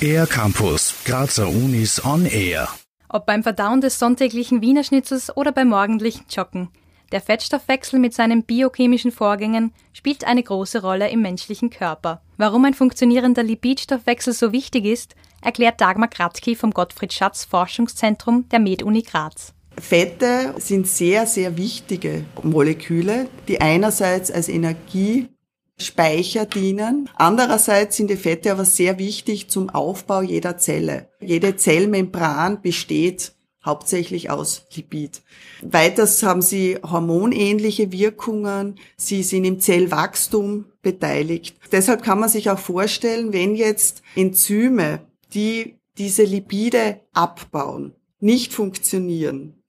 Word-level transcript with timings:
Air 0.00 0.26
Campus, 0.26 0.94
Grazer 1.04 1.48
Unis 1.48 2.04
on 2.04 2.24
Air. 2.24 2.68
Ob 3.08 3.26
beim 3.26 3.42
Verdauen 3.42 3.80
des 3.80 3.98
sonntäglichen 3.98 4.60
Wiener 4.60 4.84
Schnitzels 4.84 5.36
oder 5.36 5.50
beim 5.52 5.68
morgendlichen 5.68 6.24
Joggen. 6.30 6.68
Der 7.10 7.20
Fettstoffwechsel 7.20 7.98
mit 7.98 8.14
seinen 8.14 8.44
biochemischen 8.44 9.10
Vorgängen 9.10 9.72
spielt 9.92 10.24
eine 10.24 10.42
große 10.42 10.82
Rolle 10.82 11.08
im 11.10 11.22
menschlichen 11.22 11.70
Körper. 11.70 12.22
Warum 12.36 12.64
ein 12.66 12.74
funktionierender 12.74 13.42
Lipidstoffwechsel 13.42 14.34
so 14.34 14.52
wichtig 14.52 14.84
ist, 14.84 15.14
erklärt 15.42 15.80
Dagmar 15.80 16.08
Kratzki 16.08 16.54
vom 16.54 16.72
Gottfried 16.72 17.12
Schatz 17.12 17.44
Forschungszentrum 17.44 18.48
der 18.50 18.60
MedUni 18.60 19.02
Graz. 19.02 19.54
Fette 19.80 20.54
sind 20.58 20.86
sehr, 20.86 21.26
sehr 21.26 21.56
wichtige 21.56 22.24
Moleküle, 22.42 23.28
die 23.46 23.60
einerseits 23.60 24.30
als 24.30 24.48
Energiespeicher 25.78 26.44
dienen. 26.44 27.08
Andererseits 27.14 27.96
sind 27.96 28.10
die 28.10 28.16
Fette 28.16 28.50
aber 28.50 28.64
sehr 28.64 28.98
wichtig 28.98 29.48
zum 29.48 29.70
Aufbau 29.70 30.22
jeder 30.22 30.58
Zelle. 30.58 31.08
Jede 31.20 31.56
Zellmembran 31.56 32.60
besteht 32.60 33.32
hauptsächlich 33.64 34.30
aus 34.30 34.64
Lipid. 34.74 35.22
Weiters 35.62 36.22
haben 36.22 36.42
sie 36.42 36.78
hormonähnliche 36.82 37.92
Wirkungen, 37.92 38.76
sie 38.96 39.22
sind 39.22 39.44
im 39.44 39.60
Zellwachstum 39.60 40.64
beteiligt. 40.82 41.56
Deshalb 41.70 42.02
kann 42.02 42.18
man 42.18 42.28
sich 42.28 42.50
auch 42.50 42.58
vorstellen, 42.58 43.32
wenn 43.32 43.54
jetzt 43.54 44.02
Enzyme, 44.16 45.00
die 45.34 45.76
diese 45.96 46.24
Lipide 46.24 47.00
abbauen, 47.12 47.94
nicht 48.20 48.52
funktionieren, 48.52 49.62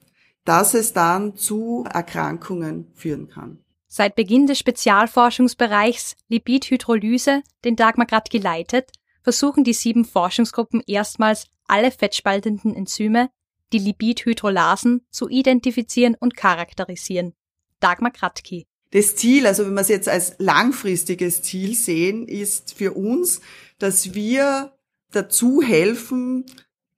dass 0.46 0.74
es 0.74 0.94
dann 0.94 1.36
zu 1.36 1.86
Erkrankungen 1.92 2.88
führen 2.96 3.28
kann. 3.30 3.60
Seit 3.92 4.16
Beginn 4.16 4.46
des 4.46 4.60
Spezialforschungsbereichs 4.60 6.16
Lipidhydrolyse, 6.28 7.42
den 7.66 7.76
Dagmar 7.76 8.06
grad 8.06 8.30
geleitet, 8.30 8.92
versuchen 9.24 9.64
die 9.64 9.74
sieben 9.74 10.06
Forschungsgruppen 10.06 10.84
erstmals 10.86 11.48
alle 11.68 11.92
fettspaltenden 11.92 12.76
Enzyme 12.76 13.30
die 13.74 13.80
Lipidhydrolasen 13.80 15.02
zu 15.10 15.28
identifizieren 15.28 16.16
und 16.20 16.36
charakterisieren. 16.36 17.34
Dagmar 17.80 18.12
Kratky. 18.12 18.68
Das 18.92 19.16
Ziel, 19.16 19.46
also 19.46 19.66
wenn 19.66 19.74
wir 19.74 19.82
es 19.82 19.90
jetzt 19.90 20.10
als 20.10 20.36
langfristiges 20.40 21.42
Ziel 21.44 21.76
sehen, 21.76 22.28
ist 22.28 22.74
für 22.74 22.94
uns, 22.94 23.42
dass 23.78 24.14
wir 24.14 24.74
dazu 25.12 25.62
helfen, 25.62 26.46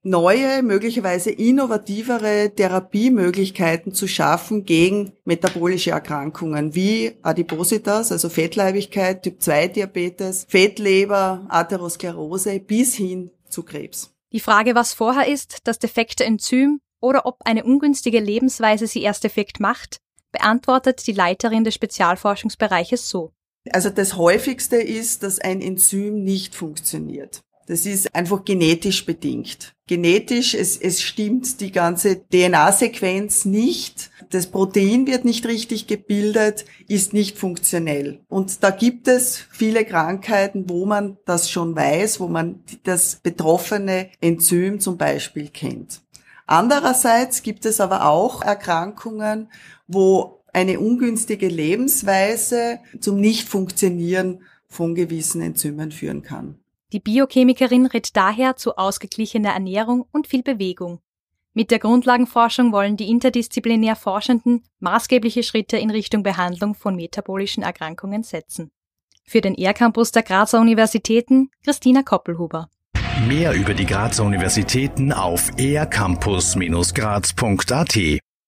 neue, 0.02 0.62
möglicherweise 0.62 1.30
innovativere 1.30 2.52
Therapiemöglichkeiten 2.54 3.94
zu 3.94 4.08
schaffen 4.08 4.64
gegen 4.64 5.12
metabolische 5.24 5.92
Erkrankungen 5.92 6.74
wie 6.74 7.12
Adipositas, 7.22 8.12
also 8.12 8.28
Fettleibigkeit, 8.28 9.22
Typ-2-Diabetes, 9.22 10.46
Fettleber, 10.48 11.46
Atherosklerose 11.48 12.58
bis 12.60 12.94
hin 12.94 13.30
zu 13.48 13.62
Krebs. 13.62 14.12
Die 14.32 14.40
Frage, 14.40 14.74
was 14.74 14.94
vorher 14.94 15.28
ist, 15.28 15.58
das 15.64 15.78
defekte 15.78 16.24
Enzym 16.24 16.80
oder 17.00 17.26
ob 17.26 17.36
eine 17.44 17.64
ungünstige 17.64 18.20
Lebensweise 18.20 18.86
sie 18.86 19.02
erst 19.02 19.24
defekt 19.24 19.60
macht, 19.60 19.98
beantwortet 20.32 21.06
die 21.06 21.12
Leiterin 21.12 21.64
des 21.64 21.74
Spezialforschungsbereiches 21.74 23.08
so. 23.08 23.32
Also 23.70 23.90
das 23.90 24.16
häufigste 24.16 24.76
ist, 24.76 25.22
dass 25.22 25.38
ein 25.38 25.60
Enzym 25.60 26.24
nicht 26.24 26.54
funktioniert. 26.54 27.42
Das 27.66 27.86
ist 27.86 28.14
einfach 28.14 28.44
genetisch 28.44 29.06
bedingt. 29.06 29.74
Genetisch, 29.86 30.54
es, 30.54 30.76
es 30.76 31.02
stimmt 31.02 31.60
die 31.60 31.70
ganze 31.70 32.26
DNA-Sequenz 32.28 33.44
nicht. 33.44 34.10
Das 34.30 34.46
Protein 34.46 35.06
wird 35.06 35.24
nicht 35.24 35.46
richtig 35.46 35.86
gebildet, 35.86 36.64
ist 36.88 37.12
nicht 37.12 37.38
funktionell. 37.38 38.20
Und 38.28 38.62
da 38.62 38.70
gibt 38.70 39.06
es 39.06 39.36
viele 39.36 39.84
Krankheiten, 39.84 40.68
wo 40.68 40.86
man 40.86 41.18
das 41.26 41.50
schon 41.50 41.76
weiß, 41.76 42.20
wo 42.20 42.28
man 42.28 42.64
das 42.84 43.20
betroffene 43.22 44.08
Enzym 44.20 44.80
zum 44.80 44.96
Beispiel 44.96 45.48
kennt. 45.48 46.00
Andererseits 46.46 47.42
gibt 47.42 47.64
es 47.66 47.80
aber 47.80 48.06
auch 48.06 48.42
Erkrankungen, 48.42 49.50
wo 49.86 50.42
eine 50.52 50.80
ungünstige 50.80 51.48
Lebensweise 51.48 52.80
zum 53.00 53.20
Nichtfunktionieren 53.20 54.42
von 54.68 54.94
gewissen 54.94 55.42
Enzymen 55.42 55.92
führen 55.92 56.22
kann. 56.22 56.61
Die 56.92 57.00
Biochemikerin 57.00 57.86
rät 57.86 58.14
daher 58.16 58.56
zu 58.56 58.76
ausgeglichener 58.76 59.54
Ernährung 59.54 60.04
und 60.12 60.26
viel 60.26 60.42
Bewegung. 60.42 61.00
Mit 61.54 61.70
der 61.70 61.78
Grundlagenforschung 61.78 62.72
wollen 62.72 62.98
die 62.98 63.08
interdisziplinär 63.08 63.96
Forschenden 63.96 64.64
maßgebliche 64.80 65.42
Schritte 65.42 65.78
in 65.78 65.88
Richtung 65.90 66.22
Behandlung 66.22 66.74
von 66.74 66.94
metabolischen 66.94 67.62
Erkrankungen 67.62 68.22
setzen. 68.22 68.70
Für 69.24 69.40
den 69.40 69.54
ER-Campus 69.54 70.12
der 70.12 70.22
Grazer 70.22 70.60
Universitäten 70.60 71.50
Christina 71.64 72.02
Koppelhuber. 72.02 72.68
Mehr 73.26 73.54
über 73.54 73.72
die 73.72 73.86
Grazer 73.86 74.24
Universitäten 74.24 75.12
auf 75.12 75.50
ercampus-graz.at 75.58 77.96